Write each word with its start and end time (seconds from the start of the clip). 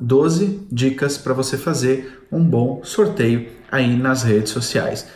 12 0.00 0.66
dicas 0.72 1.18
para 1.18 1.34
você 1.34 1.58
fazer 1.58 2.26
um 2.32 2.42
bom 2.42 2.80
sorteio 2.82 3.48
aí 3.70 3.96
nas 3.96 4.22
redes 4.22 4.50
sociais. 4.50 5.06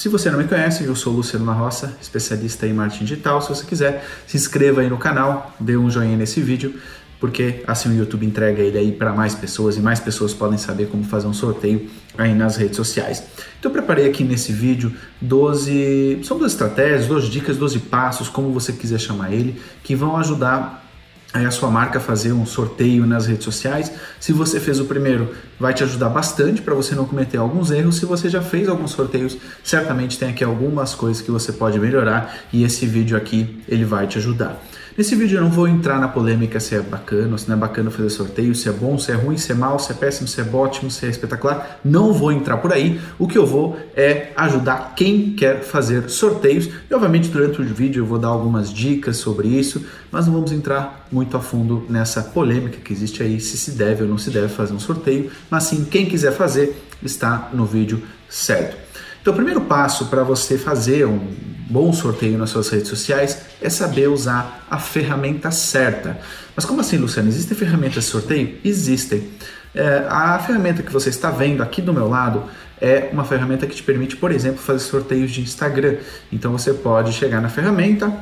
Se 0.00 0.08
você 0.08 0.30
não 0.30 0.38
me 0.38 0.44
conhece, 0.44 0.82
eu 0.84 0.96
sou 0.96 1.12
Luciano 1.12 1.44
La 1.44 1.52
Roça, 1.52 1.94
especialista 2.00 2.66
em 2.66 2.72
marketing 2.72 3.04
digital. 3.04 3.42
Se 3.42 3.50
você 3.50 3.66
quiser, 3.66 4.02
se 4.26 4.34
inscreva 4.34 4.80
aí 4.80 4.88
no 4.88 4.96
canal, 4.96 5.54
dê 5.60 5.76
um 5.76 5.90
joinha 5.90 6.16
nesse 6.16 6.40
vídeo, 6.40 6.80
porque 7.20 7.62
assim 7.66 7.90
o 7.90 7.94
YouTube 7.94 8.24
entrega 8.24 8.62
ele 8.62 8.78
aí 8.78 8.92
para 8.92 9.12
mais 9.12 9.34
pessoas 9.34 9.76
e 9.76 9.80
mais 9.80 10.00
pessoas 10.00 10.32
podem 10.32 10.56
saber 10.56 10.88
como 10.88 11.04
fazer 11.04 11.26
um 11.26 11.34
sorteio 11.34 11.90
aí 12.22 12.34
nas 12.34 12.56
redes 12.56 12.76
sociais. 12.76 13.22
Então 13.58 13.70
eu 13.70 13.72
preparei 13.72 14.08
aqui 14.08 14.24
nesse 14.24 14.52
vídeo 14.52 14.94
12, 15.20 16.20
são 16.22 16.38
12 16.38 16.52
estratégias, 16.52 17.06
12 17.06 17.30
dicas, 17.30 17.56
12 17.56 17.78
passos, 17.80 18.28
como 18.28 18.52
você 18.52 18.72
quiser 18.72 18.98
chamar 18.98 19.32
ele, 19.32 19.60
que 19.82 19.94
vão 19.94 20.16
ajudar 20.16 20.84
aí 21.32 21.46
a 21.46 21.50
sua 21.50 21.70
marca 21.70 22.00
fazer 22.00 22.32
um 22.32 22.44
sorteio 22.44 23.06
nas 23.06 23.26
redes 23.26 23.44
sociais. 23.44 23.92
Se 24.18 24.32
você 24.32 24.58
fez 24.58 24.80
o 24.80 24.84
primeiro, 24.84 25.30
vai 25.58 25.72
te 25.72 25.84
ajudar 25.84 26.08
bastante 26.08 26.60
para 26.60 26.74
você 26.74 26.94
não 26.94 27.04
cometer 27.04 27.38
alguns 27.38 27.70
erros. 27.70 27.96
Se 27.96 28.06
você 28.06 28.28
já 28.28 28.42
fez 28.42 28.68
alguns 28.68 28.90
sorteios, 28.90 29.36
certamente 29.62 30.18
tem 30.18 30.30
aqui 30.30 30.42
algumas 30.42 30.94
coisas 30.94 31.22
que 31.22 31.30
você 31.30 31.52
pode 31.52 31.78
melhorar 31.78 32.36
e 32.52 32.64
esse 32.64 32.86
vídeo 32.86 33.16
aqui 33.16 33.60
ele 33.68 33.84
vai 33.84 34.06
te 34.06 34.18
ajudar. 34.18 34.60
Nesse 34.98 35.14
vídeo 35.14 35.38
eu 35.38 35.42
não 35.42 35.50
vou 35.50 35.68
entrar 35.68 35.98
na 35.98 36.08
polêmica 36.08 36.58
se 36.58 36.74
é 36.74 36.80
bacana, 36.80 37.38
se 37.38 37.48
não 37.48 37.56
é 37.56 37.58
bacana 37.58 37.90
fazer 37.90 38.10
sorteio, 38.10 38.54
se 38.54 38.68
é 38.68 38.72
bom, 38.72 38.98
se 38.98 39.12
é 39.12 39.14
ruim, 39.14 39.38
se 39.38 39.52
é 39.52 39.54
mal, 39.54 39.78
se 39.78 39.92
é 39.92 39.94
péssimo, 39.94 40.28
se 40.28 40.40
é 40.40 40.44
ótimo, 40.52 40.90
se 40.90 41.06
é 41.06 41.08
espetacular. 41.08 41.80
Não 41.84 42.12
vou 42.12 42.32
entrar 42.32 42.58
por 42.58 42.72
aí. 42.72 43.00
O 43.18 43.26
que 43.26 43.38
eu 43.38 43.46
vou 43.46 43.78
é 43.96 44.32
ajudar 44.36 44.92
quem 44.96 45.32
quer 45.32 45.62
fazer 45.62 46.10
sorteios. 46.10 46.68
E 46.90 46.94
obviamente 46.94 47.30
durante 47.30 47.62
o 47.62 47.64
vídeo 47.64 48.02
eu 48.02 48.06
vou 48.06 48.18
dar 48.18 48.28
algumas 48.28 48.70
dicas 48.70 49.16
sobre 49.16 49.48
isso, 49.48 49.82
mas 50.10 50.26
não 50.26 50.34
vamos 50.34 50.52
entrar 50.52 51.06
muito 51.10 51.36
a 51.36 51.40
fundo 51.40 51.86
nessa 51.88 52.22
polêmica 52.22 52.78
que 52.78 52.92
existe 52.92 53.22
aí, 53.22 53.40
se 53.40 53.56
se 53.56 53.72
deve 53.72 54.02
ou 54.02 54.08
não 54.08 54.18
se 54.18 54.30
deve 54.30 54.48
fazer 54.48 54.72
um 54.72 54.80
sorteio. 54.80 55.30
Mas 55.48 55.64
sim, 55.64 55.84
quem 55.84 56.06
quiser 56.06 56.32
fazer 56.32 56.82
está 57.02 57.50
no 57.52 57.64
vídeo 57.64 58.02
certo. 58.28 58.76
Então, 59.20 59.32
o 59.32 59.36
primeiro 59.36 59.60
passo 59.62 60.06
para 60.06 60.22
você 60.22 60.56
fazer 60.56 61.06
um 61.06 61.20
bom 61.68 61.92
sorteio 61.92 62.38
nas 62.38 62.50
suas 62.50 62.68
redes 62.70 62.88
sociais 62.88 63.42
é 63.60 63.68
saber 63.68 64.08
usar 64.08 64.66
a 64.70 64.78
ferramenta 64.78 65.50
certa. 65.50 66.18
Mas 66.56 66.64
como 66.64 66.80
assim, 66.80 66.96
Luciano? 66.96 67.28
Existem 67.28 67.56
ferramentas 67.56 68.04
de 68.04 68.10
sorteio? 68.10 68.58
Existem. 68.64 69.28
É, 69.74 70.04
a 70.08 70.38
ferramenta 70.38 70.82
que 70.82 70.92
você 70.92 71.10
está 71.10 71.30
vendo 71.30 71.62
aqui 71.62 71.80
do 71.80 71.92
meu 71.92 72.08
lado 72.08 72.44
é 72.80 73.10
uma 73.12 73.24
ferramenta 73.24 73.66
que 73.66 73.74
te 73.74 73.82
permite, 73.82 74.16
por 74.16 74.32
exemplo, 74.32 74.58
fazer 74.58 74.80
sorteios 74.80 75.30
de 75.30 75.42
Instagram. 75.42 75.96
Então 76.32 76.50
você 76.50 76.72
pode 76.72 77.12
chegar 77.12 77.40
na 77.40 77.48
ferramenta, 77.48 78.12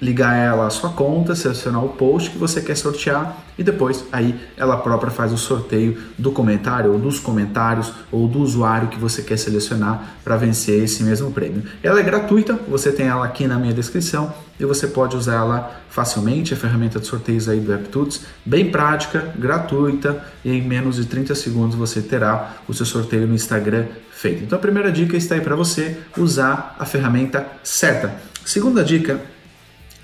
ligar 0.00 0.36
ela 0.36 0.66
à 0.66 0.70
sua 0.70 0.90
conta, 0.90 1.34
selecionar 1.34 1.84
o 1.84 1.90
post 1.90 2.30
que 2.30 2.38
você 2.38 2.60
quer 2.60 2.76
sortear 2.76 3.44
e 3.58 3.62
depois 3.62 4.04
aí 4.12 4.38
ela 4.56 4.76
própria 4.76 5.10
faz 5.10 5.32
o 5.32 5.38
sorteio 5.38 5.98
do 6.18 6.30
comentário 6.30 6.92
ou 6.92 6.98
dos 6.98 7.18
comentários 7.18 7.92
ou 8.12 8.28
do 8.28 8.40
usuário 8.40 8.88
que 8.88 8.98
você 8.98 9.22
quer 9.22 9.38
selecionar 9.38 10.16
para 10.22 10.36
vencer 10.36 10.84
esse 10.84 11.02
mesmo 11.02 11.32
prêmio. 11.32 11.62
Ela 11.82 12.00
é 12.00 12.02
gratuita, 12.02 12.58
você 12.68 12.92
tem 12.92 13.06
ela 13.06 13.24
aqui 13.24 13.46
na 13.46 13.58
minha 13.58 13.72
descrição 13.72 14.32
e 14.60 14.64
você 14.64 14.86
pode 14.86 15.16
usar 15.16 15.36
ela 15.36 15.80
facilmente, 15.88 16.52
a 16.52 16.56
ferramenta 16.56 17.00
de 17.00 17.06
sorteios 17.06 17.48
aí 17.48 17.60
do 17.60 17.72
AppTuts, 17.72 18.22
bem 18.44 18.70
prática, 18.70 19.32
gratuita 19.36 20.22
e 20.44 20.50
em 20.50 20.62
menos 20.62 20.96
de 20.96 21.06
30 21.06 21.34
segundos 21.34 21.74
você 21.74 22.02
terá 22.02 22.56
o 22.68 22.74
seu 22.74 22.84
sorteio 22.84 23.26
no 23.26 23.34
Instagram 23.34 23.86
feito. 24.10 24.44
Então 24.44 24.58
a 24.58 24.60
primeira 24.60 24.92
dica 24.92 25.16
está 25.16 25.34
aí 25.34 25.40
para 25.40 25.56
você 25.56 25.96
usar 26.18 26.76
a 26.78 26.84
ferramenta 26.84 27.46
certa. 27.62 28.14
Segunda 28.44 28.84
dica 28.84 29.20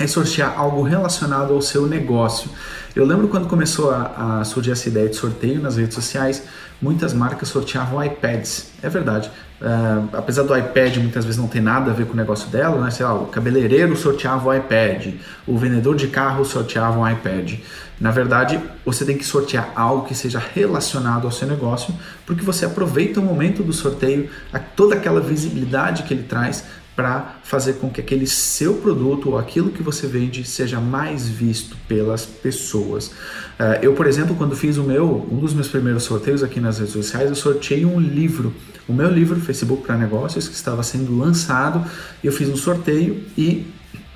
é 0.02 0.06
sortear 0.06 0.54
algo 0.58 0.82
relacionado 0.82 1.52
ao 1.52 1.62
seu 1.62 1.86
negócio. 1.86 2.50
Eu 2.94 3.06
lembro 3.06 3.28
quando 3.28 3.48
começou 3.48 3.90
a, 3.90 4.40
a, 4.40 4.44
surgir 4.44 4.72
essa 4.72 4.88
ideia 4.88 5.08
de 5.08 5.16
sorteio 5.16 5.60
nas 5.60 5.76
redes 5.76 5.94
sociais, 5.94 6.42
muitas 6.80 7.14
marcas 7.14 7.48
sorteavam 7.48 8.04
iPads. 8.04 8.72
É 8.82 8.88
verdade. 8.88 9.30
Uh, 9.60 10.08
apesar 10.14 10.42
do 10.42 10.56
iPad 10.56 10.96
muitas 10.96 11.24
vezes 11.24 11.40
não 11.40 11.46
ter 11.46 11.60
nada 11.60 11.92
a 11.92 11.94
ver 11.94 12.06
com 12.06 12.14
o 12.14 12.16
negócio 12.16 12.50
dela, 12.50 12.84
né? 12.84 12.90
Sei 12.90 13.06
lá, 13.06 13.14
o 13.14 13.26
cabeleireiro 13.26 13.96
sorteava 13.96 14.48
o 14.48 14.54
iPad, 14.54 15.14
o 15.46 15.56
vendedor 15.56 15.94
de 15.94 16.08
carro 16.08 16.44
sorteava 16.44 16.98
um 16.98 17.08
iPad. 17.08 17.60
Na 18.00 18.10
verdade, 18.10 18.60
você 18.84 19.04
tem 19.04 19.16
que 19.16 19.24
sortear 19.24 19.70
algo 19.76 20.04
que 20.04 20.16
seja 20.16 20.42
relacionado 20.52 21.24
ao 21.24 21.30
seu 21.30 21.46
negócio, 21.46 21.94
porque 22.26 22.42
você 22.42 22.66
aproveita 22.66 23.20
o 23.20 23.22
momento 23.22 23.62
do 23.62 23.72
sorteio, 23.72 24.28
toda 24.74 24.96
aquela 24.96 25.20
visibilidade 25.20 26.02
que 26.02 26.12
ele 26.12 26.24
traz 26.24 26.64
para 26.94 27.36
fazer 27.42 27.74
com 27.74 27.88
que 27.88 28.00
aquele 28.00 28.26
seu 28.26 28.74
produto 28.74 29.30
ou 29.30 29.38
aquilo 29.38 29.70
que 29.70 29.82
você 29.82 30.06
vende 30.06 30.44
seja 30.44 30.80
mais 30.80 31.28
visto 31.28 31.76
pelas 31.88 32.26
pessoas. 32.26 33.06
Uh, 33.06 33.78
eu, 33.80 33.94
por 33.94 34.06
exemplo, 34.06 34.34
quando 34.34 34.54
fiz 34.54 34.76
o 34.76 34.82
meu, 34.82 35.26
um 35.30 35.38
dos 35.38 35.54
meus 35.54 35.68
primeiros 35.68 36.02
sorteios 36.02 36.42
aqui 36.42 36.60
nas 36.60 36.78
redes 36.78 36.92
sociais, 36.92 37.28
eu 37.28 37.34
sorteei 37.34 37.84
um 37.84 37.98
livro, 37.98 38.54
o 38.86 38.92
meu 38.92 39.10
livro 39.10 39.40
Facebook 39.40 39.84
para 39.84 39.96
Negócios, 39.96 40.48
que 40.48 40.54
estava 40.54 40.82
sendo 40.82 41.16
lançado, 41.16 41.84
eu 42.22 42.32
fiz 42.32 42.48
um 42.48 42.56
sorteio 42.56 43.24
e 43.38 43.66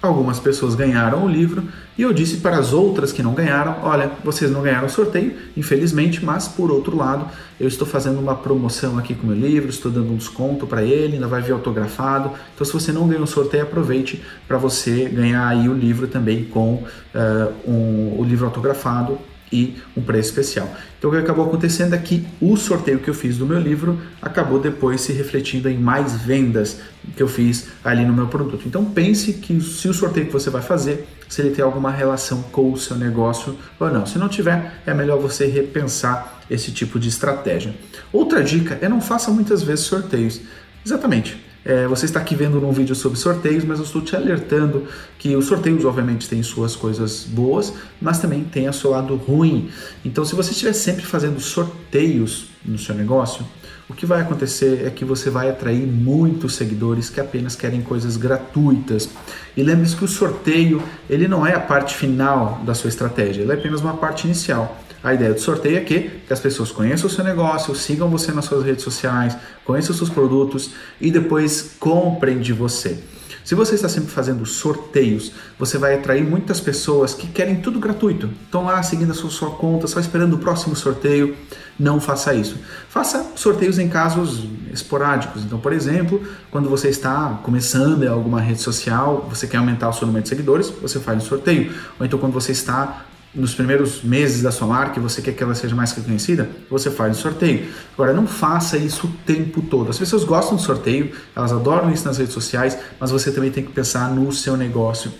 Algumas 0.06 0.38
pessoas 0.38 0.74
ganharam 0.74 1.24
o 1.24 1.28
livro 1.28 1.64
e 1.98 2.02
eu 2.02 2.12
disse 2.12 2.36
para 2.38 2.58
as 2.58 2.72
outras 2.72 3.12
que 3.12 3.22
não 3.22 3.34
ganharam: 3.34 3.76
olha, 3.82 4.10
vocês 4.22 4.50
não 4.50 4.62
ganharam 4.62 4.86
o 4.86 4.90
sorteio, 4.90 5.34
infelizmente, 5.56 6.24
mas 6.24 6.46
por 6.46 6.70
outro 6.70 6.96
lado, 6.96 7.26
eu 7.58 7.66
estou 7.66 7.86
fazendo 7.86 8.20
uma 8.20 8.34
promoção 8.34 8.98
aqui 8.98 9.14
com 9.14 9.24
o 9.24 9.26
meu 9.30 9.36
livro, 9.36 9.68
estou 9.68 9.90
dando 9.90 10.12
um 10.12 10.16
desconto 10.16 10.66
para 10.66 10.82
ele, 10.82 11.14
ainda 11.14 11.26
vai 11.26 11.42
vir 11.42 11.52
autografado. 11.52 12.30
Então, 12.54 12.64
se 12.64 12.72
você 12.72 12.92
não 12.92 13.08
ganhou 13.08 13.24
o 13.24 13.26
sorteio, 13.26 13.64
aproveite 13.64 14.22
para 14.46 14.58
você 14.58 15.08
ganhar 15.08 15.46
aí 15.46 15.68
o 15.68 15.74
livro 15.74 16.06
também 16.06 16.44
com 16.44 16.74
uh, 16.74 17.70
um, 17.70 18.16
o 18.18 18.24
livro 18.24 18.46
autografado 18.46 19.18
e 19.52 19.76
um 19.96 20.02
preço 20.02 20.30
especial. 20.30 20.68
Então 20.98 21.10
o 21.10 21.12
que 21.12 21.18
acabou 21.18 21.46
acontecendo 21.46 21.94
é 21.94 21.98
que 21.98 22.26
o 22.40 22.56
sorteio 22.56 22.98
que 22.98 23.08
eu 23.08 23.14
fiz 23.14 23.38
do 23.38 23.46
meu 23.46 23.60
livro 23.60 23.98
acabou 24.20 24.58
depois 24.58 25.00
se 25.00 25.12
refletindo 25.12 25.68
em 25.68 25.78
mais 25.78 26.14
vendas 26.14 26.80
que 27.16 27.22
eu 27.22 27.28
fiz 27.28 27.68
ali 27.84 28.04
no 28.04 28.12
meu 28.12 28.26
produto. 28.26 28.66
Então 28.66 28.84
pense 28.84 29.34
que 29.34 29.60
se 29.60 29.88
o 29.88 29.94
sorteio 29.94 30.26
que 30.26 30.32
você 30.32 30.50
vai 30.50 30.62
fazer, 30.62 31.06
se 31.28 31.40
ele 31.40 31.50
tem 31.50 31.64
alguma 31.64 31.90
relação 31.90 32.42
com 32.42 32.72
o 32.72 32.78
seu 32.78 32.96
negócio 32.96 33.56
ou 33.78 33.90
não. 33.90 34.06
Se 34.06 34.18
não 34.18 34.28
tiver, 34.28 34.80
é 34.86 34.94
melhor 34.94 35.18
você 35.18 35.46
repensar 35.46 36.42
esse 36.50 36.70
tipo 36.70 36.98
de 36.98 37.08
estratégia. 37.08 37.74
Outra 38.12 38.42
dica 38.42 38.78
é 38.80 38.88
não 38.88 39.00
faça 39.00 39.30
muitas 39.30 39.62
vezes 39.62 39.84
sorteios. 39.84 40.40
Exatamente. 40.84 41.45
É, 41.68 41.84
você 41.88 42.04
está 42.04 42.20
aqui 42.20 42.36
vendo 42.36 42.64
um 42.64 42.70
vídeo 42.70 42.94
sobre 42.94 43.18
sorteios, 43.18 43.64
mas 43.64 43.80
eu 43.80 43.84
estou 43.84 44.00
te 44.00 44.14
alertando 44.14 44.84
que 45.18 45.34
os 45.34 45.46
sorteios, 45.46 45.84
obviamente, 45.84 46.28
têm 46.28 46.40
suas 46.40 46.76
coisas 46.76 47.24
boas, 47.24 47.72
mas 48.00 48.20
também 48.20 48.44
tem 48.44 48.68
o 48.68 48.72
seu 48.72 48.90
lado 48.90 49.16
ruim. 49.16 49.68
Então, 50.04 50.24
se 50.24 50.36
você 50.36 50.52
estiver 50.52 50.72
sempre 50.74 51.04
fazendo 51.04 51.40
sorteios 51.40 52.46
no 52.64 52.78
seu 52.78 52.94
negócio, 52.94 53.44
o 53.88 53.94
que 53.94 54.06
vai 54.06 54.20
acontecer 54.20 54.86
é 54.86 54.90
que 54.90 55.04
você 55.04 55.28
vai 55.28 55.50
atrair 55.50 55.84
muitos 55.88 56.54
seguidores 56.54 57.10
que 57.10 57.20
apenas 57.20 57.56
querem 57.56 57.82
coisas 57.82 58.16
gratuitas. 58.16 59.08
E 59.56 59.62
lembre-se 59.64 59.96
que 59.96 60.04
o 60.04 60.08
sorteio, 60.08 60.80
ele 61.10 61.26
não 61.26 61.44
é 61.44 61.54
a 61.54 61.60
parte 61.60 61.96
final 61.96 62.62
da 62.64 62.74
sua 62.74 62.88
estratégia, 62.88 63.42
ele 63.42 63.50
é 63.50 63.54
apenas 63.56 63.80
uma 63.80 63.96
parte 63.96 64.24
inicial. 64.24 64.85
A 65.06 65.14
ideia 65.14 65.32
do 65.32 65.40
sorteio 65.40 65.76
é 65.76 65.80
que, 65.82 66.00
que 66.26 66.32
as 66.32 66.40
pessoas 66.40 66.72
conheçam 66.72 67.06
o 67.06 67.10
seu 67.10 67.22
negócio, 67.22 67.72
sigam 67.76 68.08
você 68.08 68.32
nas 68.32 68.46
suas 68.46 68.64
redes 68.64 68.82
sociais, 68.82 69.36
conheçam 69.64 69.92
os 69.92 69.98
seus 69.98 70.10
produtos 70.10 70.70
e 71.00 71.12
depois 71.12 71.76
comprem 71.78 72.40
de 72.40 72.52
você. 72.52 72.98
Se 73.44 73.54
você 73.54 73.76
está 73.76 73.88
sempre 73.88 74.10
fazendo 74.10 74.44
sorteios, 74.44 75.30
você 75.56 75.78
vai 75.78 75.94
atrair 75.94 76.24
muitas 76.24 76.58
pessoas 76.58 77.14
que 77.14 77.28
querem 77.28 77.60
tudo 77.60 77.78
gratuito. 77.78 78.28
Estão 78.46 78.64
lá 78.64 78.82
seguindo 78.82 79.12
a 79.12 79.14
sua, 79.14 79.30
sua, 79.30 79.50
conta, 79.52 79.86
só 79.86 80.00
esperando 80.00 80.32
o 80.32 80.38
próximo 80.38 80.74
sorteio. 80.74 81.36
Não 81.78 82.00
faça 82.00 82.34
isso. 82.34 82.58
Faça 82.88 83.24
sorteios 83.36 83.78
em 83.78 83.88
casos 83.88 84.42
esporádicos. 84.72 85.44
Então, 85.44 85.60
por 85.60 85.72
exemplo, 85.72 86.20
quando 86.50 86.68
você 86.68 86.88
está 86.88 87.38
começando 87.44 88.02
em 88.02 88.08
alguma 88.08 88.40
rede 88.40 88.60
social, 88.60 89.24
você 89.30 89.46
quer 89.46 89.58
aumentar 89.58 89.88
o 89.88 89.92
seu 89.92 90.08
número 90.08 90.24
de 90.24 90.28
seguidores, 90.28 90.68
você 90.82 90.98
faz 90.98 91.22
um 91.22 91.24
sorteio. 91.24 91.72
Ou 92.00 92.04
então, 92.04 92.18
quando 92.18 92.32
você 92.32 92.50
está 92.50 93.06
nos 93.36 93.54
primeiros 93.54 94.02
meses 94.02 94.42
da 94.42 94.50
sua 94.50 94.66
marca 94.66 94.98
e 94.98 95.02
você 95.02 95.20
quer 95.20 95.32
que 95.32 95.42
ela 95.42 95.54
seja 95.54 95.76
mais 95.76 95.92
reconhecida, 95.92 96.48
você 96.70 96.90
faz 96.90 97.16
um 97.16 97.20
sorteio. 97.20 97.68
Agora, 97.92 98.12
não 98.12 98.26
faça 98.26 98.76
isso 98.78 99.06
o 99.06 99.10
tempo 99.26 99.60
todo. 99.62 99.90
As 99.90 99.98
pessoas 99.98 100.24
gostam 100.24 100.56
de 100.56 100.62
sorteio, 100.62 101.12
elas 101.34 101.52
adoram 101.52 101.92
isso 101.92 102.06
nas 102.06 102.18
redes 102.18 102.32
sociais, 102.32 102.78
mas 102.98 103.10
você 103.10 103.30
também 103.30 103.50
tem 103.50 103.62
que 103.62 103.72
pensar 103.72 104.10
no 104.10 104.32
seu 104.32 104.56
negócio 104.56 105.12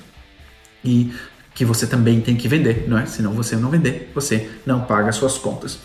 e 0.83 1.13
que 1.57 1.65
você 1.65 1.87
também 1.87 2.21
tem 2.21 2.37
que 2.37 2.47
vender, 2.47 2.85
não 2.87 2.99
é? 2.99 3.07
Senão 3.07 3.33
você 3.33 3.57
não 3.57 3.71
vender, 3.71 4.13
você 4.15 4.47
não 4.67 4.83
paga 4.83 5.11
suas 5.11 5.39
contas. 5.39 5.79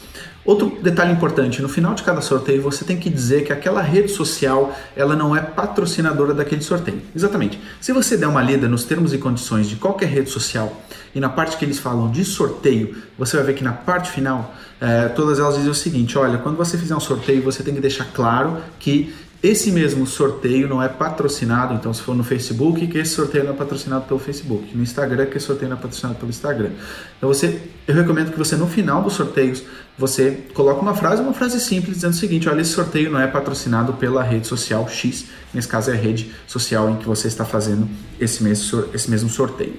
Outro 0.44 0.77
detalhe 0.81 1.13
importante, 1.13 1.62
no 1.62 1.69
final 1.69 1.94
de 1.94 2.03
cada 2.03 2.19
sorteio 2.19 2.62
você 2.62 2.83
tem 2.83 2.97
que 2.97 3.09
dizer 3.09 3.45
que 3.45 3.53
aquela 3.53 3.81
rede 3.81 4.09
social 4.09 4.75
ela 4.97 5.15
não 5.15 5.33
é 5.33 5.39
patrocinadora 5.39 6.33
daquele 6.33 6.62
sorteio. 6.62 7.01
Exatamente. 7.15 7.57
Se 7.79 7.94
você 7.94 8.18
der 8.18 8.27
uma 8.27 8.41
lida 8.41 8.68
nos 8.68 8.83
termos 8.83 9.13
e 9.13 9.18
condições 9.18 9.69
de 9.69 9.77
qualquer 9.77 10.09
rede 10.09 10.29
social 10.29 10.81
e 11.15 11.21
na 11.21 11.29
parte 11.29 11.56
que 11.56 11.63
eles 11.63 11.79
falam 11.79 12.12
de 12.12 12.25
sorteio, 12.25 12.97
você 13.17 13.38
vai 13.38 13.45
ver 13.45 13.53
que 13.53 13.63
na 13.63 13.71
parte 13.71 14.12
final 14.12 14.53
é, 14.81 15.07
todas 15.07 15.39
elas 15.39 15.56
dizem 15.56 15.71
o 15.71 15.75
seguinte: 15.75 16.17
olha, 16.17 16.38
quando 16.39 16.57
você 16.57 16.77
fizer 16.77 16.95
um 16.95 17.00
sorteio 17.00 17.41
você 17.41 17.63
tem 17.63 17.74
que 17.74 17.79
deixar 17.79 18.06
claro 18.12 18.57
que 18.77 19.13
esse 19.43 19.71
mesmo 19.71 20.05
sorteio 20.05 20.67
não 20.67 20.83
é 20.83 20.88
patrocinado, 20.88 21.73
então 21.73 21.91
se 21.91 22.01
for 22.01 22.15
no 22.15 22.23
Facebook, 22.23 22.85
que 22.85 22.97
esse 22.99 23.15
sorteio 23.15 23.43
não 23.43 23.53
é 23.53 23.55
patrocinado 23.55 24.05
pelo 24.05 24.19
Facebook, 24.19 24.75
no 24.77 24.83
Instagram, 24.83 25.25
que 25.25 25.38
esse 25.38 25.47
sorteio 25.47 25.69
não 25.69 25.77
é 25.77 25.81
patrocinado 25.81 26.19
pelo 26.19 26.29
Instagram. 26.29 26.69
Então 27.17 27.27
você, 27.27 27.59
eu 27.88 27.95
recomendo 27.95 28.31
que 28.31 28.38
você 28.38 28.55
no 28.55 28.67
final 28.67 29.01
dos 29.01 29.13
sorteios, 29.13 29.63
você 29.97 30.43
coloque 30.53 30.81
uma 30.81 30.93
frase, 30.93 31.23
uma 31.23 31.33
frase 31.33 31.59
simples 31.59 31.95
dizendo 31.95 32.13
o 32.13 32.17
seguinte, 32.17 32.47
olha, 32.47 32.61
esse 32.61 32.71
sorteio 32.71 33.09
não 33.09 33.19
é 33.19 33.25
patrocinado 33.25 33.93
pela 33.93 34.21
rede 34.21 34.45
social 34.45 34.88
X, 34.88 35.25
nesse 35.51 35.67
caso 35.67 35.89
é 35.89 35.93
a 35.93 35.97
rede 35.97 36.31
social 36.45 36.91
em 36.91 36.97
que 36.97 37.07
você 37.07 37.27
está 37.27 37.43
fazendo 37.43 37.89
esse 38.19 38.43
mesmo, 38.43 38.85
esse 38.93 39.09
mesmo 39.09 39.29
sorteio. 39.29 39.73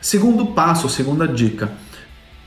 Segundo 0.00 0.46
passo, 0.46 0.88
segunda 0.88 1.28
dica, 1.28 1.70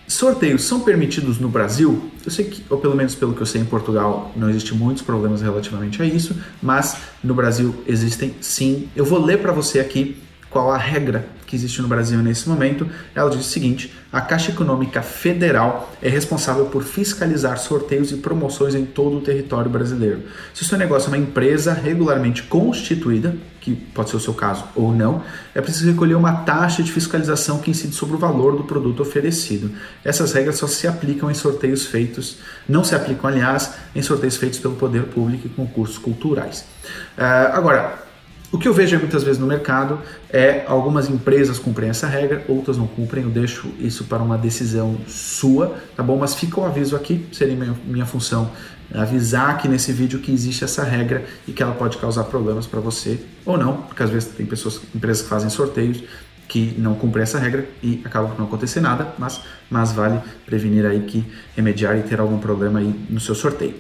Sorteios 0.09 0.63
são 0.63 0.79
permitidos 0.79 1.37
no 1.37 1.47
Brasil? 1.49 2.09
Eu 2.25 2.31
sei 2.31 2.45
que, 2.45 2.65
ou 2.67 2.79
pelo 2.79 2.95
menos 2.95 3.13
pelo 3.13 3.31
que 3.31 3.41
eu 3.41 3.45
sei, 3.45 3.61
em 3.61 3.65
Portugal 3.65 4.31
não 4.35 4.49
existem 4.49 4.75
muitos 4.75 5.03
problemas 5.03 5.43
relativamente 5.43 6.01
a 6.01 6.05
isso, 6.05 6.35
mas 6.59 6.97
no 7.23 7.35
Brasil 7.35 7.75
existem 7.85 8.33
sim. 8.41 8.89
Eu 8.95 9.05
vou 9.05 9.23
ler 9.23 9.39
para 9.39 9.51
você 9.51 9.79
aqui 9.79 10.17
qual 10.49 10.71
a 10.71 10.77
regra 10.77 11.25
que 11.49 11.55
existe 11.55 11.81
no 11.81 11.87
Brasil 11.87 12.19
nesse 12.19 12.47
momento, 12.47 12.87
ela 13.15 13.29
diz 13.29 13.39
o 13.39 13.43
seguinte: 13.43 13.91
a 14.11 14.21
Caixa 14.21 14.51
Econômica 14.51 15.01
Federal 15.01 15.91
é 16.01 16.07
responsável 16.07 16.67
por 16.67 16.83
fiscalizar 16.83 17.57
sorteios 17.57 18.11
e 18.11 18.17
promoções 18.17 18.75
em 18.75 18.85
todo 18.85 19.17
o 19.17 19.21
território 19.21 19.69
brasileiro. 19.69 20.23
Se 20.53 20.61
o 20.61 20.65
seu 20.65 20.77
negócio 20.77 21.07
é 21.07 21.09
uma 21.09 21.17
empresa 21.17 21.73
regularmente 21.73 22.43
constituída, 22.43 23.35
que 23.59 23.75
pode 23.75 24.09
ser 24.09 24.17
o 24.17 24.19
seu 24.19 24.33
caso 24.33 24.63
ou 24.75 24.93
não, 24.93 25.23
é 25.53 25.59
preciso 25.59 25.89
recolher 25.91 26.15
uma 26.15 26.33
taxa 26.43 26.83
de 26.83 26.91
fiscalização 26.91 27.59
que 27.59 27.71
incide 27.71 27.95
sobre 27.95 28.15
o 28.15 28.19
valor 28.19 28.55
do 28.55 28.63
produto 28.63 29.01
oferecido. 29.01 29.71
Essas 30.03 30.33
regras 30.33 30.57
só 30.57 30.67
se 30.67 30.87
aplicam 30.87 31.29
em 31.29 31.33
sorteios 31.33 31.85
feitos, 31.85 32.37
não 32.67 32.83
se 32.83 32.95
aplicam, 32.95 33.29
aliás, 33.29 33.73
em 33.95 34.01
sorteios 34.01 34.37
feitos 34.37 34.59
pelo 34.59 34.75
poder 34.75 35.03
público 35.05 35.47
e 35.47 35.49
concursos 35.49 35.97
culturais. 35.97 36.65
Uh, 37.17 37.53
agora, 37.53 38.08
o 38.51 38.57
que 38.57 38.67
eu 38.67 38.73
vejo 38.73 38.97
muitas 38.97 39.23
vezes 39.23 39.39
no 39.39 39.45
mercado 39.45 39.99
é 40.29 40.63
algumas 40.67 41.09
empresas 41.09 41.59
cumprem 41.59 41.89
essa 41.89 42.07
regra, 42.07 42.43
outras 42.47 42.77
não 42.77 42.87
cumprem. 42.87 43.23
Eu 43.23 43.29
deixo 43.29 43.67
isso 43.79 44.05
para 44.05 44.23
uma 44.23 44.37
decisão 44.37 44.97
sua, 45.07 45.75
tá 45.95 46.01
bom? 46.01 46.17
Mas 46.17 46.33
fica 46.33 46.59
o 46.59 46.65
aviso 46.65 46.95
aqui, 46.95 47.27
seria 47.31 47.55
minha, 47.55 47.75
minha 47.85 48.05
função 48.05 48.51
avisar 48.93 49.51
aqui 49.51 49.67
nesse 49.67 49.91
vídeo 49.91 50.19
que 50.19 50.31
existe 50.31 50.63
essa 50.63 50.83
regra 50.83 51.23
e 51.47 51.51
que 51.51 51.61
ela 51.61 51.73
pode 51.73 51.97
causar 51.97 52.23
problemas 52.23 52.65
para 52.65 52.79
você 52.79 53.19
ou 53.45 53.57
não, 53.57 53.83
porque 53.83 54.01
às 54.01 54.09
vezes 54.09 54.29
tem 54.29 54.45
pessoas, 54.45 54.81
empresas 54.95 55.21
que 55.21 55.29
fazem 55.29 55.49
sorteios 55.49 56.03
que 56.47 56.73
não 56.79 56.95
cumprem 56.95 57.21
essa 57.21 57.37
regra 57.37 57.69
e 57.83 58.01
acaba 58.03 58.29
por 58.29 58.39
não 58.39 58.47
acontecer 58.47 58.81
nada, 58.81 59.13
mas, 59.19 59.39
mas 59.69 59.91
vale 59.91 60.19
prevenir 60.47 60.83
aí 60.83 61.01
que 61.01 61.23
remediar 61.55 61.95
e 61.99 62.01
ter 62.01 62.19
algum 62.19 62.39
problema 62.39 62.79
aí 62.79 62.95
no 63.07 63.19
seu 63.19 63.35
sorteio. 63.35 63.75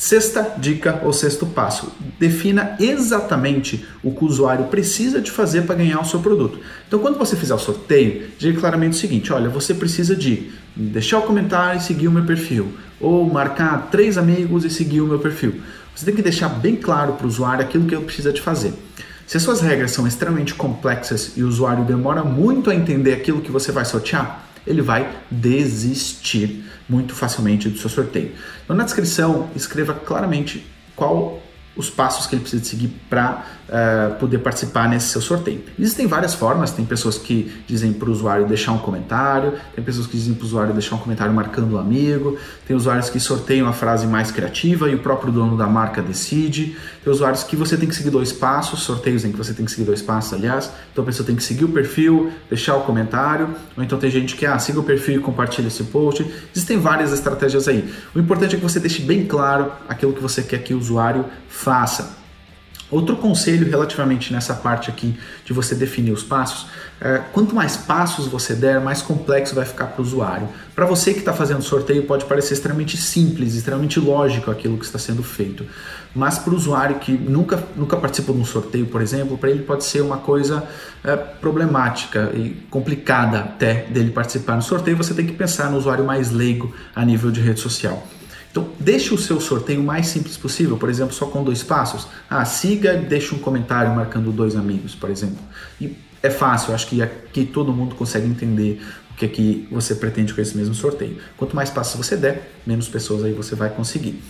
Sexta 0.00 0.54
dica 0.56 1.02
ou 1.04 1.12
sexto 1.12 1.44
passo: 1.44 1.92
defina 2.18 2.74
exatamente 2.80 3.84
o 4.02 4.10
que 4.10 4.24
o 4.24 4.28
usuário 4.28 4.64
precisa 4.68 5.20
de 5.20 5.30
fazer 5.30 5.66
para 5.66 5.74
ganhar 5.74 6.00
o 6.00 6.06
seu 6.06 6.20
produto. 6.20 6.58
Então, 6.88 7.00
quando 7.00 7.18
você 7.18 7.36
fizer 7.36 7.52
o 7.52 7.58
sorteio, 7.58 8.30
diga 8.38 8.58
claramente 8.58 8.94
o 8.94 8.96
seguinte: 8.98 9.30
olha, 9.30 9.50
você 9.50 9.74
precisa 9.74 10.16
de 10.16 10.52
deixar 10.74 11.18
o 11.18 11.22
comentário 11.24 11.78
e 11.78 11.82
seguir 11.82 12.08
o 12.08 12.12
meu 12.12 12.24
perfil, 12.24 12.72
ou 12.98 13.30
marcar 13.30 13.90
três 13.90 14.16
amigos 14.16 14.64
e 14.64 14.70
seguir 14.70 15.02
o 15.02 15.06
meu 15.06 15.18
perfil. 15.18 15.60
Você 15.94 16.06
tem 16.06 16.14
que 16.14 16.22
deixar 16.22 16.48
bem 16.48 16.76
claro 16.76 17.12
para 17.12 17.26
o 17.26 17.28
usuário 17.28 17.62
aquilo 17.62 17.84
que 17.84 17.94
ele 17.94 18.06
precisa 18.06 18.32
de 18.32 18.40
fazer. 18.40 18.72
Se 19.26 19.36
as 19.36 19.42
suas 19.42 19.60
regras 19.60 19.90
são 19.90 20.06
extremamente 20.06 20.54
complexas 20.54 21.32
e 21.36 21.42
o 21.42 21.48
usuário 21.48 21.84
demora 21.84 22.24
muito 22.24 22.70
a 22.70 22.74
entender 22.74 23.12
aquilo 23.12 23.42
que 23.42 23.52
você 23.52 23.70
vai 23.70 23.84
sortear, 23.84 24.49
ele 24.66 24.82
vai 24.82 25.10
desistir 25.30 26.64
muito 26.88 27.14
facilmente 27.14 27.68
do 27.68 27.78
seu 27.78 27.88
sorteio. 27.90 28.32
Então, 28.64 28.76
na 28.76 28.84
descrição, 28.84 29.50
escreva 29.54 29.94
claramente 29.94 30.66
qual 30.94 31.42
os 31.76 31.88
passos 31.88 32.26
que 32.26 32.34
ele 32.34 32.42
precisa 32.42 32.64
seguir 32.64 32.88
para 33.08 33.44
uh, 33.68 33.72
eh, 33.72 34.08
poder 34.18 34.38
participar 34.38 34.88
nesse 34.88 35.08
seu 35.08 35.20
sorteio. 35.20 35.62
Existem 35.78 36.06
várias 36.06 36.34
formas, 36.34 36.72
tem 36.72 36.84
pessoas 36.84 37.16
que 37.16 37.62
dizem 37.66 37.92
para 37.92 38.08
o 38.08 38.12
usuário 38.12 38.46
deixar 38.46 38.72
um 38.72 38.78
comentário, 38.78 39.54
tem 39.74 39.82
pessoas 39.82 40.06
que 40.06 40.16
dizem 40.16 40.34
para 40.34 40.42
o 40.42 40.46
usuário 40.46 40.72
deixar 40.72 40.96
um 40.96 40.98
comentário 40.98 41.32
marcando 41.32 41.76
um 41.76 41.78
amigo, 41.78 42.36
tem 42.66 42.76
usuários 42.76 43.08
que 43.08 43.20
sorteiam 43.20 43.68
a 43.68 43.72
frase 43.72 44.06
mais 44.06 44.32
criativa 44.32 44.90
e 44.90 44.94
o 44.94 44.98
próprio 44.98 45.32
dono 45.32 45.56
da 45.56 45.66
marca 45.66 46.02
decide, 46.02 46.76
tem 47.04 47.12
usuários 47.12 47.44
que 47.44 47.54
você 47.54 47.76
tem 47.76 47.88
que 47.88 47.94
seguir 47.94 48.10
dois 48.10 48.32
passos, 48.32 48.80
sorteios 48.82 49.24
em 49.24 49.30
que 49.30 49.38
você 49.38 49.54
tem 49.54 49.64
que 49.64 49.70
seguir 49.70 49.84
dois 49.84 50.02
passos, 50.02 50.32
aliás, 50.32 50.70
então 50.92 51.04
a 51.04 51.06
pessoa 51.06 51.24
tem 51.24 51.36
que 51.36 51.42
seguir 51.42 51.64
o 51.64 51.68
perfil, 51.68 52.32
deixar 52.48 52.76
o 52.76 52.82
comentário, 52.82 53.54
ou 53.76 53.82
então 53.82 53.96
tem 53.96 54.10
gente 54.10 54.34
que, 54.34 54.44
ah, 54.44 54.58
siga 54.58 54.80
o 54.80 54.82
perfil 54.82 55.16
e 55.16 55.20
compartilha 55.20 55.68
esse 55.68 55.84
post, 55.84 56.26
existem 56.54 56.78
várias 56.78 57.12
estratégias 57.12 57.68
aí. 57.68 57.88
O 58.14 58.18
importante 58.18 58.56
é 58.56 58.58
que 58.58 58.64
você 58.64 58.80
deixe 58.80 59.02
bem 59.02 59.24
claro 59.24 59.70
aquilo 59.88 60.12
que 60.12 60.20
você 60.20 60.42
quer 60.42 60.58
que 60.58 60.74
o 60.74 60.78
usuário 60.78 61.24
faça. 61.48 61.59
Outro 62.90 63.16
conselho 63.16 63.70
relativamente 63.70 64.32
nessa 64.32 64.52
parte 64.52 64.90
aqui 64.90 65.16
de 65.44 65.52
você 65.52 65.76
definir 65.76 66.10
os 66.10 66.24
passos, 66.24 66.66
é, 67.00 67.18
quanto 67.32 67.54
mais 67.54 67.76
passos 67.76 68.26
você 68.26 68.52
der, 68.52 68.80
mais 68.80 69.00
complexo 69.00 69.54
vai 69.54 69.64
ficar 69.64 69.86
para 69.86 70.02
o 70.02 70.04
usuário. 70.04 70.48
Para 70.74 70.86
você 70.86 71.12
que 71.12 71.20
está 71.20 71.32
fazendo 71.32 71.62
sorteio, 71.62 72.02
pode 72.02 72.24
parecer 72.24 72.54
extremamente 72.54 72.96
simples, 72.96 73.54
extremamente 73.54 74.00
lógico 74.00 74.50
aquilo 74.50 74.76
que 74.76 74.84
está 74.84 74.98
sendo 74.98 75.22
feito. 75.22 75.64
Mas 76.12 76.38
para 76.38 76.52
o 76.52 76.56
usuário 76.56 76.98
que 76.98 77.12
nunca, 77.12 77.62
nunca 77.76 77.96
participou 77.96 78.34
de 78.34 78.40
um 78.40 78.44
sorteio, 78.44 78.86
por 78.86 79.00
exemplo, 79.00 79.38
para 79.38 79.50
ele 79.50 79.62
pode 79.62 79.84
ser 79.84 80.00
uma 80.00 80.18
coisa 80.18 80.66
é, 81.04 81.14
problemática 81.14 82.32
e 82.34 82.56
complicada 82.68 83.38
até 83.38 83.84
dele 83.84 84.10
participar 84.10 84.56
no 84.56 84.62
sorteio. 84.62 84.96
Você 84.96 85.14
tem 85.14 85.24
que 85.24 85.32
pensar 85.32 85.70
no 85.70 85.78
usuário 85.78 86.04
mais 86.04 86.32
leigo 86.32 86.74
a 86.92 87.04
nível 87.04 87.30
de 87.30 87.40
rede 87.40 87.60
social. 87.60 88.04
Então, 88.50 88.68
deixe 88.80 89.14
o 89.14 89.18
seu 89.18 89.40
sorteio 89.40 89.80
o 89.80 89.84
mais 89.84 90.08
simples 90.08 90.36
possível, 90.36 90.76
por 90.76 90.88
exemplo, 90.88 91.14
só 91.14 91.26
com 91.26 91.44
dois 91.44 91.62
passos. 91.62 92.08
Ah, 92.28 92.44
siga, 92.44 92.94
deixe 92.96 93.34
um 93.34 93.38
comentário 93.38 93.94
marcando 93.94 94.32
dois 94.32 94.56
amigos, 94.56 94.94
por 94.94 95.08
exemplo. 95.08 95.38
E 95.80 95.96
é 96.22 96.30
fácil, 96.30 96.74
acho 96.74 96.86
que 96.88 97.00
aqui 97.00 97.44
todo 97.44 97.72
mundo 97.72 97.94
consegue 97.94 98.26
entender 98.26 98.82
o 99.10 99.14
que 99.14 99.24
é 99.24 99.28
que 99.28 99.68
você 99.70 99.94
pretende 99.94 100.34
com 100.34 100.40
esse 100.40 100.56
mesmo 100.56 100.74
sorteio. 100.74 101.18
Quanto 101.36 101.54
mais 101.54 101.70
passos 101.70 101.94
você 101.94 102.16
der, 102.16 102.50
menos 102.66 102.88
pessoas 102.88 103.22
aí 103.22 103.32
você 103.32 103.54
vai 103.54 103.70
conseguir. 103.70 104.20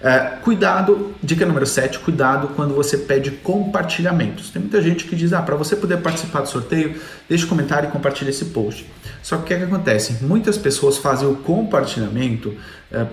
Uh, 0.00 0.40
cuidado, 0.42 1.14
dica 1.22 1.46
número 1.46 1.66
7, 1.66 2.00
cuidado 2.00 2.48
quando 2.48 2.74
você 2.74 2.98
pede 2.98 3.30
compartilhamentos. 3.30 4.50
Tem 4.50 4.60
muita 4.60 4.82
gente 4.82 5.06
que 5.06 5.16
diz, 5.16 5.32
ah, 5.32 5.40
para 5.40 5.56
você 5.56 5.74
poder 5.74 5.98
participar 5.98 6.42
do 6.42 6.48
sorteio, 6.48 7.00
deixe 7.28 7.44
um 7.46 7.48
comentário 7.48 7.88
e 7.88 7.92
compartilhe 7.92 8.30
esse 8.30 8.46
post. 8.46 8.86
Só 9.22 9.36
que 9.36 9.42
o 9.42 9.46
que, 9.46 9.54
é 9.54 9.58
que 9.58 9.64
acontece? 9.64 10.24
Muitas 10.24 10.58
pessoas 10.58 10.98
fazem 10.98 11.28
o 11.28 11.36
compartilhamento 11.36 12.50
uh, 12.92 13.06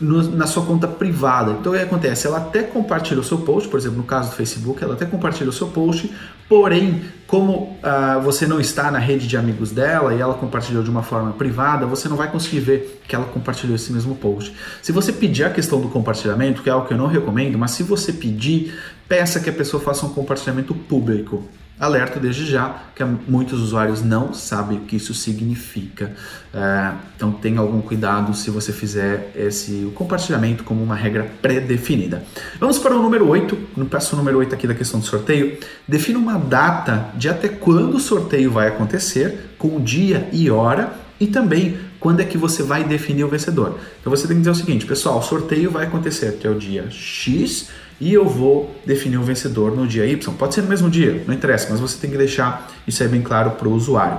no, 0.00 0.22
na 0.30 0.46
sua 0.46 0.64
conta 0.64 0.86
privada. 0.86 1.52
Então 1.52 1.72
o 1.72 1.76
que 1.76 1.82
acontece? 1.82 2.26
Ela 2.26 2.38
até 2.38 2.62
compartilha 2.62 3.20
o 3.20 3.24
seu 3.24 3.38
post, 3.38 3.68
por 3.68 3.78
exemplo, 3.78 3.98
no 3.98 4.04
caso 4.04 4.30
do 4.30 4.36
Facebook, 4.36 4.82
ela 4.82 4.94
até 4.94 5.06
compartilha 5.06 5.50
o 5.50 5.52
seu 5.52 5.68
post, 5.68 6.12
porém, 6.48 7.02
como 7.26 7.78
uh, 7.82 8.20
você 8.22 8.46
não 8.46 8.60
está 8.60 8.90
na 8.90 8.98
rede 8.98 9.26
de 9.26 9.36
amigos 9.36 9.70
dela 9.70 10.14
e 10.14 10.20
ela 10.20 10.34
compartilhou 10.34 10.82
de 10.82 10.90
uma 10.90 11.02
forma 11.02 11.32
privada, 11.32 11.86
você 11.86 12.08
não 12.08 12.16
vai 12.16 12.30
conseguir 12.30 12.60
ver 12.60 13.00
que 13.08 13.14
ela 13.14 13.24
compartilhou 13.26 13.74
esse 13.74 13.92
mesmo 13.92 14.14
post. 14.14 14.54
Se 14.82 14.92
você 14.92 15.12
pedir 15.12 15.44
a 15.44 15.50
questão 15.50 15.80
do 15.80 15.88
compartilhamento, 15.88 16.62
que 16.62 16.68
é 16.68 16.72
algo 16.72 16.86
que 16.86 16.94
eu 16.94 16.98
não 16.98 17.06
recomendo, 17.06 17.58
mas 17.58 17.72
se 17.72 17.82
você 17.82 18.12
pedir, 18.12 18.74
peça 19.08 19.40
que 19.40 19.50
a 19.50 19.52
pessoa 19.52 19.82
faça 19.82 20.06
um 20.06 20.10
compartilhamento 20.10 20.74
público. 20.74 21.44
Alerta 21.78 22.20
desde 22.20 22.46
já 22.46 22.84
que 22.94 23.02
muitos 23.04 23.60
usuários 23.60 24.00
não 24.00 24.32
sabem 24.32 24.78
o 24.78 24.80
que 24.82 24.94
isso 24.94 25.12
significa. 25.12 26.12
É, 26.52 26.92
então 27.16 27.32
tenha 27.32 27.58
algum 27.58 27.80
cuidado 27.80 28.32
se 28.32 28.48
você 28.48 28.72
fizer 28.72 29.32
esse 29.34 29.90
compartilhamento 29.94 30.62
como 30.62 30.82
uma 30.82 30.94
regra 30.94 31.28
pré-definida. 31.42 32.22
Vamos 32.60 32.78
para 32.78 32.94
o 32.94 33.02
número 33.02 33.28
8, 33.28 33.58
no 33.76 33.86
passo 33.86 34.14
número 34.14 34.38
8 34.38 34.54
aqui 34.54 34.68
da 34.68 34.74
questão 34.74 35.00
do 35.00 35.06
sorteio. 35.06 35.58
Defina 35.86 36.18
uma 36.18 36.38
data 36.38 37.10
de 37.16 37.28
até 37.28 37.48
quando 37.48 37.96
o 37.96 38.00
sorteio 38.00 38.52
vai 38.52 38.68
acontecer, 38.68 39.56
com 39.58 39.80
dia 39.80 40.28
e 40.32 40.48
hora, 40.48 40.94
e 41.18 41.26
também 41.26 41.76
quando 41.98 42.20
é 42.20 42.24
que 42.24 42.36
você 42.38 42.62
vai 42.62 42.84
definir 42.84 43.24
o 43.24 43.28
vencedor. 43.28 43.78
Então 44.00 44.10
você 44.14 44.28
tem 44.28 44.36
que 44.36 44.42
dizer 44.42 44.50
o 44.50 44.54
seguinte, 44.54 44.86
pessoal, 44.86 45.18
o 45.18 45.22
sorteio 45.22 45.70
vai 45.70 45.86
acontecer 45.86 46.28
até 46.28 46.48
o 46.48 46.54
dia 46.54 46.88
X 46.90 47.68
e 48.00 48.12
eu 48.12 48.28
vou 48.28 48.74
definir 48.84 49.18
o 49.18 49.22
vencedor 49.22 49.74
no 49.74 49.86
dia 49.86 50.06
Y. 50.06 50.34
Pode 50.34 50.54
ser 50.54 50.62
no 50.62 50.68
mesmo 50.68 50.90
dia, 50.90 51.24
não 51.26 51.34
interessa, 51.34 51.68
mas 51.70 51.80
você 51.80 51.98
tem 51.98 52.10
que 52.10 52.16
deixar 52.16 52.70
isso 52.86 53.02
aí 53.02 53.08
bem 53.08 53.22
claro 53.22 53.52
para 53.52 53.68
o 53.68 53.72
usuário. 53.72 54.18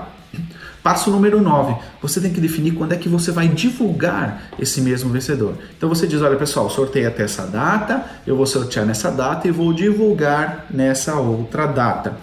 Passo 0.85 1.09
número 1.09 1.41
9, 1.41 1.75
você 1.99 2.21
tem 2.21 2.31
que 2.31 2.39
definir 2.39 2.73
quando 2.75 2.93
é 2.93 2.95
que 2.95 3.09
você 3.09 3.31
vai 3.31 3.47
divulgar 3.47 4.49
esse 4.59 4.81
mesmo 4.81 5.09
vencedor. 5.09 5.55
Então 5.75 5.89
você 5.89 6.05
diz, 6.05 6.21
olha 6.21 6.37
pessoal, 6.37 6.69
sorteio 6.69 7.07
até 7.07 7.23
essa 7.23 7.41
data, 7.47 8.05
eu 8.27 8.35
vou 8.35 8.45
sortear 8.45 8.85
nessa 8.85 9.09
data 9.09 9.47
e 9.47 9.51
vou 9.51 9.73
divulgar 9.73 10.67
nessa 10.69 11.15
outra 11.15 11.65
data. 11.65 12.15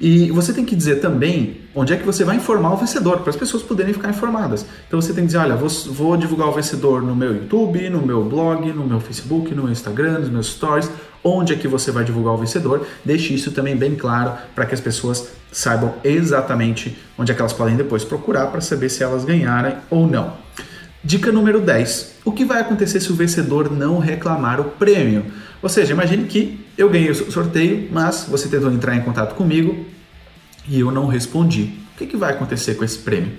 E 0.00 0.30
você 0.30 0.54
tem 0.54 0.64
que 0.64 0.74
dizer 0.74 0.96
também 0.96 1.60
onde 1.74 1.92
é 1.92 1.96
que 1.96 2.06
você 2.06 2.24
vai 2.24 2.34
informar 2.36 2.72
o 2.72 2.76
vencedor, 2.76 3.18
para 3.18 3.28
as 3.28 3.36
pessoas 3.36 3.62
poderem 3.62 3.92
ficar 3.92 4.08
informadas. 4.08 4.64
Então 4.88 5.00
você 5.00 5.12
tem 5.12 5.24
que 5.24 5.26
dizer, 5.26 5.38
olha, 5.38 5.54
vou, 5.54 5.68
vou, 5.68 6.16
divulgar 6.16 6.48
o 6.48 6.52
vencedor 6.52 7.02
no 7.02 7.14
meu 7.14 7.34
YouTube, 7.34 7.90
no 7.90 8.00
meu 8.00 8.24
blog, 8.24 8.72
no 8.72 8.86
meu 8.86 8.98
Facebook, 8.98 9.54
no 9.54 9.64
meu 9.64 9.72
Instagram, 9.72 10.20
nos 10.20 10.30
meus 10.30 10.46
stories, 10.46 10.90
onde 11.22 11.52
é 11.52 11.56
que 11.56 11.68
você 11.68 11.92
vai 11.92 12.02
divulgar 12.02 12.32
o 12.32 12.38
vencedor. 12.38 12.86
Deixe 13.04 13.34
isso 13.34 13.52
também 13.52 13.76
bem 13.76 13.94
claro 13.94 14.32
para 14.54 14.64
que 14.64 14.74
as 14.74 14.80
pessoas 14.80 15.28
saibam 15.52 15.94
exatamente 16.02 16.96
onde 17.18 17.30
é 17.30 17.34
que 17.34 17.40
elas 17.42 17.52
podem 17.52 17.76
depois 17.76 18.02
procurar 18.02 18.46
para 18.46 18.62
saber 18.62 18.88
se 18.88 19.02
elas 19.02 19.24
ganharem 19.26 19.74
ou 19.90 20.06
não. 20.06 20.32
Dica 21.04 21.30
número 21.30 21.60
10. 21.60 22.20
O 22.24 22.32
que 22.32 22.44
vai 22.44 22.60
acontecer 22.60 23.00
se 23.00 23.12
o 23.12 23.14
vencedor 23.14 23.70
não 23.70 23.98
reclamar 23.98 24.60
o 24.60 24.64
prêmio? 24.64 25.26
Ou 25.62 25.68
seja, 25.68 25.92
imagine 25.92 26.24
que 26.24 26.60
Eu 26.80 26.88
ganhei 26.88 27.10
o 27.10 27.14
sorteio, 27.14 27.90
mas 27.92 28.24
você 28.26 28.48
tentou 28.48 28.72
entrar 28.72 28.96
em 28.96 29.02
contato 29.02 29.34
comigo 29.34 29.84
e 30.66 30.80
eu 30.80 30.90
não 30.90 31.08
respondi. 31.08 31.74
O 31.94 31.98
que, 31.98 32.06
que 32.06 32.16
vai 32.16 32.32
acontecer 32.32 32.74
com 32.74 32.82
esse 32.82 32.96
prêmio? 32.96 33.32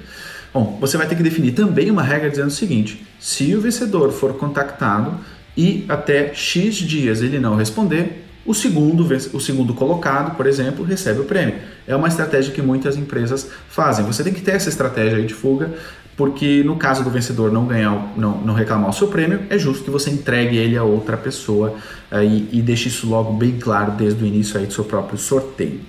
Bom, 0.53 0.77
você 0.79 0.95
vai 0.95 1.07
ter 1.07 1.15
que 1.15 1.23
definir 1.23 1.53
também 1.53 1.89
uma 1.89 2.03
regra 2.03 2.29
dizendo 2.29 2.49
o 2.49 2.51
seguinte: 2.51 3.03
se 3.19 3.55
o 3.55 3.59
vencedor 3.59 4.11
for 4.11 4.35
contactado 4.35 5.19
e 5.57 5.85
até 5.89 6.35
X 6.35 6.75
dias 6.75 7.23
ele 7.23 7.39
não 7.39 7.55
responder, 7.55 8.27
o 8.45 8.53
segundo, 8.53 9.07
o 9.33 9.39
segundo 9.39 9.73
colocado, 9.73 10.37
por 10.37 10.45
exemplo, 10.45 10.85
recebe 10.85 11.21
o 11.21 11.25
prêmio. 11.25 11.55
É 11.87 11.95
uma 11.95 12.07
estratégia 12.07 12.53
que 12.53 12.61
muitas 12.61 12.95
empresas 12.95 13.49
fazem. 13.67 14.05
Você 14.05 14.23
tem 14.23 14.33
que 14.33 14.41
ter 14.41 14.51
essa 14.51 14.69
estratégia 14.69 15.19
de 15.23 15.33
fuga, 15.33 15.73
porque 16.15 16.63
no 16.63 16.75
caso 16.75 17.03
do 17.03 17.09
vencedor 17.09 17.51
não 17.51 17.65
ganhar, 17.65 18.13
não, 18.15 18.37
não 18.37 18.53
reclamar 18.53 18.89
o 18.89 18.93
seu 18.93 19.07
prêmio, 19.07 19.41
é 19.49 19.57
justo 19.57 19.83
que 19.83 19.89
você 19.89 20.09
entregue 20.09 20.57
ele 20.57 20.77
a 20.77 20.83
outra 20.83 21.17
pessoa 21.17 21.75
uh, 22.11 22.21
e, 22.21 22.49
e 22.51 22.61
deixe 22.61 22.89
isso 22.89 23.09
logo 23.09 23.33
bem 23.33 23.57
claro 23.59 23.93
desde 23.93 24.23
o 24.23 24.27
início 24.27 24.59
aí 24.59 24.65
do 24.65 24.73
seu 24.73 24.83
próprio 24.83 25.17
sorteio. 25.17 25.79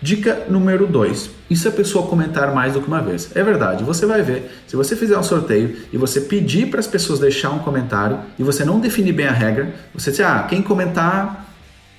Dica 0.00 0.46
número 0.48 0.86
2. 0.86 1.30
E 1.50 1.56
se 1.56 1.66
a 1.66 1.72
pessoa 1.72 2.06
comentar 2.06 2.54
mais 2.54 2.74
do 2.74 2.80
que 2.80 2.86
uma 2.86 3.00
vez? 3.00 3.34
É 3.34 3.42
verdade, 3.42 3.82
você 3.82 4.06
vai 4.06 4.22
ver. 4.22 4.50
Se 4.66 4.76
você 4.76 4.94
fizer 4.94 5.18
um 5.18 5.22
sorteio 5.22 5.76
e 5.92 5.96
você 5.96 6.20
pedir 6.20 6.70
para 6.70 6.78
as 6.78 6.86
pessoas 6.86 7.18
deixar 7.18 7.50
um 7.50 7.58
comentário 7.58 8.18
e 8.38 8.44
você 8.44 8.64
não 8.64 8.78
definir 8.78 9.12
bem 9.12 9.26
a 9.26 9.32
regra, 9.32 9.74
você 9.92 10.10
diz, 10.10 10.20
ah, 10.20 10.46
quem 10.48 10.62
comentar 10.62 11.46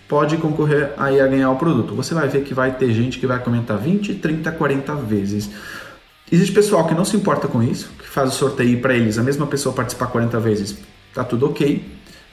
pode 0.08 0.38
concorrer 0.38 0.92
aí 0.98 1.20
a 1.20 1.28
ganhar 1.28 1.52
o 1.52 1.56
produto. 1.58 1.94
Você 1.94 2.14
vai 2.14 2.28
ver 2.28 2.44
que 2.44 2.54
vai 2.54 2.72
ter 2.72 2.92
gente 2.92 3.20
que 3.20 3.28
vai 3.28 3.40
comentar 3.40 3.78
20, 3.78 4.16
30, 4.16 4.52
40 4.52 4.96
vezes. 4.96 5.50
Existe 6.32 6.54
pessoal 6.54 6.86
que 6.88 6.94
não 6.94 7.04
se 7.04 7.18
importa 7.18 7.48
com 7.48 7.62
isso, 7.64 7.90
que 7.98 8.08
faz 8.08 8.30
o 8.30 8.36
sorteio 8.36 8.80
para 8.82 8.94
eles, 8.94 9.18
a 9.18 9.24
mesma 9.24 9.48
pessoa 9.48 9.74
participar 9.74 10.08
40 10.08 10.40
vezes, 10.40 10.78
tá 11.14 11.24
tudo 11.24 11.48
ok. 11.48 11.84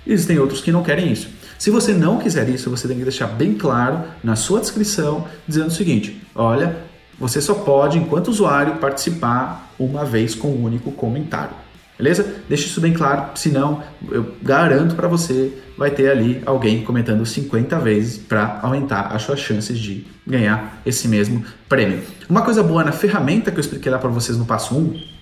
Existem 0.06 0.38
outros 0.38 0.60
que 0.60 0.70
não 0.70 0.82
querem 0.82 1.10
isso. 1.10 1.28
Se 1.58 1.70
você 1.70 1.92
não 1.92 2.18
quiser 2.18 2.48
isso, 2.48 2.70
você 2.70 2.86
tem 2.86 2.98
que 2.98 3.02
deixar 3.02 3.26
bem 3.26 3.54
claro 3.54 4.04
na 4.22 4.36
sua 4.36 4.60
descrição, 4.60 5.26
dizendo 5.48 5.68
o 5.68 5.72
seguinte: 5.72 6.20
olha, 6.34 6.76
você 7.18 7.40
só 7.40 7.54
pode, 7.54 7.98
enquanto 7.98 8.28
usuário, 8.28 8.76
participar 8.76 9.72
uma 9.78 10.04
vez 10.04 10.34
com 10.34 10.48
um 10.48 10.64
único 10.64 10.92
comentário. 10.92 11.54
Beleza? 11.98 12.42
Deixe 12.48 12.66
isso 12.66 12.80
bem 12.80 12.92
claro, 12.92 13.30
senão 13.34 13.82
eu 14.10 14.34
garanto 14.42 14.94
para 14.94 15.08
você 15.08 15.52
vai 15.78 15.90
ter 15.90 16.10
ali 16.10 16.42
alguém 16.44 16.82
comentando 16.82 17.24
50 17.24 17.78
vezes 17.78 18.18
para 18.18 18.60
aumentar 18.62 19.14
as 19.14 19.22
suas 19.22 19.40
chances 19.40 19.78
de 19.78 20.06
ganhar 20.26 20.80
esse 20.84 21.08
mesmo 21.08 21.44
prêmio. 21.68 22.02
Uma 22.28 22.42
coisa 22.42 22.62
boa 22.62 22.84
na 22.84 22.92
ferramenta 22.92 23.50
que 23.50 23.58
eu 23.58 23.60
expliquei 23.60 23.90
lá 23.90 23.98
para 23.98 24.10
vocês 24.10 24.36
no 24.36 24.44
passo 24.44 24.76
1 24.76 25.16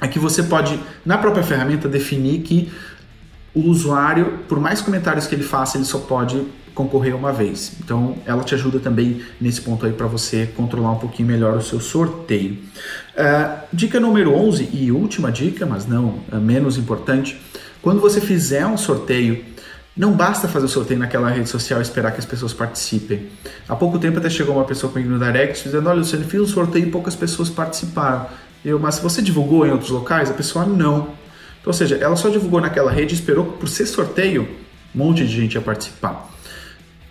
é 0.00 0.08
que 0.08 0.18
você 0.18 0.42
pode, 0.42 0.78
na 1.04 1.16
própria 1.18 1.42
ferramenta, 1.42 1.88
definir 1.88 2.40
que 2.40 2.70
o 3.54 3.60
usuário, 3.60 4.40
por 4.48 4.58
mais 4.58 4.80
comentários 4.80 5.26
que 5.26 5.34
ele 5.34 5.44
faça, 5.44 5.76
ele 5.76 5.84
só 5.84 5.98
pode 5.98 6.44
concorrer 6.74 7.14
uma 7.14 7.32
vez. 7.32 7.76
Então, 7.82 8.16
ela 8.26 8.42
te 8.42 8.54
ajuda 8.54 8.80
também 8.80 9.22
nesse 9.40 9.60
ponto 9.60 9.86
aí 9.86 9.92
para 9.92 10.08
você 10.08 10.46
controlar 10.56 10.90
um 10.90 10.98
pouquinho 10.98 11.28
melhor 11.28 11.56
o 11.56 11.62
seu 11.62 11.80
sorteio. 11.80 12.58
Uh, 13.16 13.60
dica 13.72 14.00
número 14.00 14.34
11 14.34 14.70
e 14.72 14.90
última 14.90 15.30
dica, 15.30 15.64
mas 15.64 15.86
não 15.86 16.18
uh, 16.32 16.36
menos 16.40 16.76
importante, 16.76 17.40
quando 17.80 18.00
você 18.00 18.20
fizer 18.20 18.66
um 18.66 18.76
sorteio, 18.76 19.44
não 19.96 20.12
basta 20.12 20.48
fazer 20.48 20.66
o 20.66 20.68
sorteio 20.68 20.98
naquela 20.98 21.30
rede 21.30 21.48
social 21.48 21.78
e 21.78 21.82
esperar 21.82 22.10
que 22.10 22.18
as 22.18 22.24
pessoas 22.24 22.52
participem. 22.52 23.28
Há 23.68 23.76
pouco 23.76 23.96
tempo 24.00 24.18
até 24.18 24.28
chegou 24.28 24.56
uma 24.56 24.64
pessoa 24.64 24.92
comigo 24.92 25.10
no 25.10 25.18
direct 25.18 25.62
dizendo, 25.62 25.88
olha, 25.88 25.98
Luciano, 25.98 26.24
fiz 26.24 26.40
um 26.40 26.46
sorteio 26.46 26.88
e 26.88 26.90
poucas 26.90 27.14
pessoas 27.14 27.48
participaram. 27.48 28.26
Eu, 28.64 28.80
mas 28.80 28.98
você 28.98 29.22
divulgou 29.22 29.64
em 29.64 29.70
outros 29.70 29.90
locais? 29.90 30.28
A 30.28 30.34
pessoa, 30.34 30.64
não. 30.64 31.10
Então, 31.64 31.70
ou 31.70 31.72
seja, 31.72 31.96
ela 31.96 32.14
só 32.14 32.28
divulgou 32.28 32.60
naquela 32.60 32.92
rede 32.92 33.14
esperou 33.14 33.46
por 33.46 33.66
ser 33.68 33.86
sorteio, 33.86 34.46
um 34.94 34.98
monte 34.98 35.26
de 35.26 35.34
gente 35.34 35.54
ia 35.54 35.62
participar. 35.62 36.30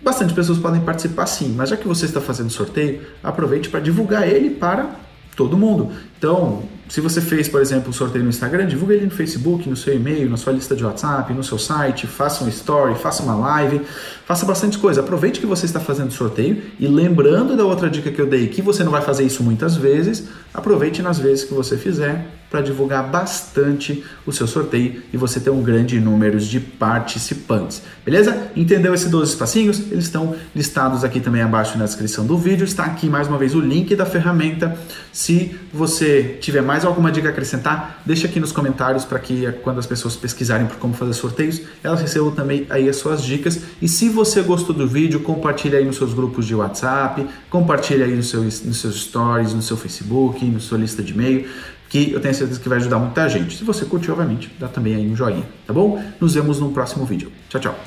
Bastante 0.00 0.32
pessoas 0.32 0.58
podem 0.58 0.80
participar 0.80 1.26
sim, 1.26 1.52
mas 1.56 1.70
já 1.70 1.76
que 1.76 1.88
você 1.88 2.04
está 2.04 2.20
fazendo 2.20 2.50
sorteio, 2.50 3.00
aproveite 3.20 3.68
para 3.68 3.80
divulgar 3.80 4.28
ele 4.28 4.50
para 4.50 4.94
todo 5.34 5.56
mundo. 5.56 5.90
Então, 6.16 6.62
se 6.88 7.00
você 7.00 7.20
fez, 7.20 7.48
por 7.48 7.60
exemplo, 7.60 7.90
um 7.90 7.92
sorteio 7.92 8.22
no 8.22 8.30
Instagram, 8.30 8.66
divulga 8.66 8.94
ele 8.94 9.06
no 9.06 9.10
Facebook, 9.10 9.68
no 9.68 9.74
seu 9.74 9.96
e-mail, 9.96 10.30
na 10.30 10.36
sua 10.36 10.52
lista 10.52 10.76
de 10.76 10.84
WhatsApp, 10.84 11.32
no 11.32 11.42
seu 11.42 11.58
site, 11.58 12.06
faça 12.06 12.44
um 12.44 12.48
story, 12.48 12.94
faça 12.94 13.24
uma 13.24 13.34
live, 13.34 13.80
faça 14.24 14.46
bastante 14.46 14.78
coisa. 14.78 15.00
Aproveite 15.00 15.40
que 15.40 15.46
você 15.46 15.66
está 15.66 15.80
fazendo 15.80 16.12
sorteio 16.12 16.62
e 16.78 16.86
lembrando 16.86 17.56
da 17.56 17.64
outra 17.64 17.90
dica 17.90 18.12
que 18.12 18.20
eu 18.20 18.26
dei, 18.26 18.46
que 18.46 18.62
você 18.62 18.84
não 18.84 18.92
vai 18.92 19.02
fazer 19.02 19.24
isso 19.24 19.42
muitas 19.42 19.74
vezes, 19.74 20.28
aproveite 20.52 21.02
nas 21.02 21.18
vezes 21.18 21.42
que 21.44 21.52
você 21.52 21.76
fizer 21.76 22.24
para 22.54 22.62
divulgar 22.62 23.10
bastante 23.10 24.04
o 24.24 24.30
seu 24.30 24.46
sorteio 24.46 25.02
e 25.12 25.16
você 25.16 25.40
ter 25.40 25.50
um 25.50 25.60
grande 25.60 25.98
número 25.98 26.38
de 26.38 26.60
participantes. 26.60 27.82
Beleza? 28.04 28.48
Entendeu 28.54 28.94
esses 28.94 29.10
12 29.10 29.36
passinhos? 29.36 29.80
Eles 29.90 30.04
estão 30.04 30.36
listados 30.54 31.02
aqui 31.02 31.18
também 31.18 31.42
abaixo 31.42 31.76
na 31.76 31.84
descrição 31.84 32.24
do 32.24 32.38
vídeo. 32.38 32.64
Está 32.64 32.84
aqui 32.84 33.08
mais 33.08 33.26
uma 33.26 33.36
vez 33.36 33.56
o 33.56 33.60
link 33.60 33.96
da 33.96 34.06
ferramenta. 34.06 34.78
Se 35.12 35.56
você 35.72 36.38
tiver 36.40 36.62
mais 36.62 36.84
alguma 36.84 37.10
dica 37.10 37.26
a 37.26 37.30
acrescentar, 37.32 38.00
deixa 38.06 38.28
aqui 38.28 38.38
nos 38.38 38.52
comentários 38.52 39.04
para 39.04 39.18
que 39.18 39.50
quando 39.64 39.80
as 39.80 39.86
pessoas 39.86 40.14
pesquisarem 40.14 40.68
por 40.68 40.76
como 40.76 40.94
fazer 40.94 41.14
sorteios, 41.14 41.60
elas 41.82 42.00
recebam 42.00 42.30
também 42.30 42.68
aí 42.70 42.88
as 42.88 42.94
suas 42.94 43.20
dicas. 43.20 43.58
E 43.82 43.88
se 43.88 44.08
você 44.08 44.42
gostou 44.42 44.76
do 44.76 44.86
vídeo, 44.86 45.18
compartilhe 45.18 45.74
aí 45.74 45.84
nos 45.84 45.96
seus 45.96 46.14
grupos 46.14 46.46
de 46.46 46.54
WhatsApp, 46.54 47.26
compartilhe 47.50 48.04
aí 48.04 48.14
nos 48.14 48.28
seus, 48.28 48.62
nos 48.62 48.80
seus 48.80 49.02
stories, 49.02 49.52
no 49.52 49.62
seu 49.62 49.76
Facebook, 49.76 50.44
na 50.44 50.60
sua 50.60 50.78
lista 50.78 51.02
de 51.02 51.12
e-mail 51.12 51.46
que 51.94 52.10
eu 52.10 52.18
tenho 52.18 52.34
certeza 52.34 52.58
que 52.58 52.68
vai 52.68 52.78
ajudar 52.78 52.98
muita 52.98 53.28
gente. 53.28 53.56
Se 53.56 53.62
você 53.62 53.84
curtiu, 53.84 54.14
obviamente, 54.14 54.50
dá 54.58 54.66
também 54.66 54.96
aí 54.96 55.08
um 55.08 55.14
joinha, 55.14 55.44
tá 55.64 55.72
bom? 55.72 56.02
Nos 56.20 56.34
vemos 56.34 56.58
no 56.58 56.72
próximo 56.72 57.04
vídeo. 57.04 57.30
Tchau, 57.48 57.60
tchau. 57.60 57.78